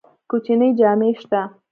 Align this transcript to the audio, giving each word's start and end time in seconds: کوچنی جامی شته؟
کوچنی 0.29 0.69
جامی 0.79 1.09
شته؟ 1.19 1.41